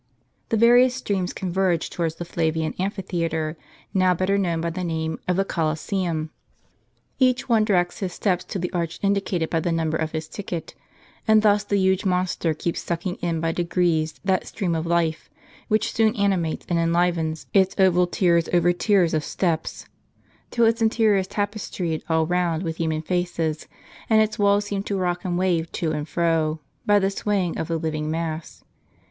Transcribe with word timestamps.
The 0.49 0.57
various 0.57 0.95
streams 0.95 1.31
converge 1.31 1.91
towards 1.91 2.15
the 2.15 2.25
Flavian 2.25 2.73
amphitheatre, 2.79 3.55
now 3.93 4.15
better 4.15 4.35
known 4.35 4.59
by 4.59 4.71
the 4.71 4.83
name 4.83 5.19
of 5.27 5.35
the 5.37 5.45
Coliseum. 5.45 6.31
Each 7.19 7.47
one 7.47 7.63
directs 7.65 7.99
his 7.99 8.11
steps 8.11 8.43
to 8.45 8.57
the 8.57 8.73
arch 8.73 8.97
indicated 9.03 9.51
by 9.51 9.59
the 9.59 9.71
number 9.71 9.97
of 9.97 10.13
his 10.13 10.27
ticket, 10.27 10.73
and 11.27 11.43
thus 11.43 11.63
the 11.63 11.77
huge 11.77 12.03
monster 12.03 12.55
keeps 12.55 12.81
sucking 12.81 13.17
in 13.17 13.39
by 13.41 13.51
degrees 13.51 14.15
that 14.25 14.47
stream 14.47 14.73
of 14.73 14.87
life, 14.87 15.29
which 15.67 15.93
soon 15.93 16.15
animates 16.15 16.65
and 16.67 16.79
enlivens 16.79 17.45
its 17.53 17.75
oval 17.77 18.07
tiers 18.07 18.49
over 18.51 18.73
tiers 18.73 19.13
of 19.13 19.23
steps, 19.23 19.85
till 20.49 20.65
its 20.65 20.81
interior 20.81 21.19
is 21.19 21.27
tapestried 21.27 22.03
all 22.09 22.25
round 22.25 22.63
with 22.63 22.77
human 22.77 23.03
faces, 23.03 23.67
and 24.09 24.19
its 24.19 24.39
walls 24.39 24.65
seem 24.65 24.81
to 24.81 24.97
rock 24.97 25.23
and 25.23 25.37
wave 25.37 25.71
to 25.71 25.91
and 25.91 26.07
fro, 26.09 26.59
by 26.87 26.97
the 26.97 27.11
swaying 27.11 27.55
of 27.59 27.67
the 27.67 27.77
living 27.77 28.09
mass. 28.09 28.63